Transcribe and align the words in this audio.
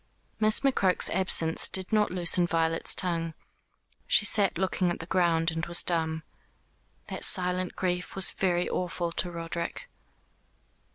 Miss 0.39 0.61
McCroke's 0.61 1.11
absence 1.11 1.69
did 1.69 1.93
not 1.93 2.09
loosen 2.09 2.47
Violet's 2.47 2.95
tongue. 2.95 3.35
She 4.07 4.25
sat 4.25 4.57
looking 4.57 4.89
at 4.89 4.97
the 4.97 5.05
ground, 5.05 5.51
and 5.51 5.63
was 5.67 5.83
dumb. 5.83 6.23
That 7.09 7.23
silent 7.23 7.75
grief 7.75 8.15
was 8.15 8.31
very 8.31 8.67
awful 8.67 9.11
to 9.11 9.29
Roderick. 9.29 9.89